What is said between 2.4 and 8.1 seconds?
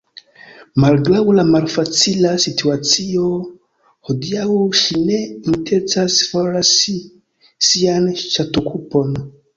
situacio hodiaŭ ŝi ne intencas forlasi sian